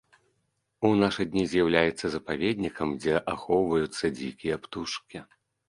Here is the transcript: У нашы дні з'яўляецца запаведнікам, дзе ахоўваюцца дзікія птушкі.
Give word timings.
У 0.87 0.89
нашы 1.01 1.21
дні 1.33 1.43
з'яўляецца 1.51 2.05
запаведнікам, 2.15 2.97
дзе 3.03 3.15
ахоўваюцца 3.35 4.13
дзікія 4.19 4.61
птушкі. 4.67 5.27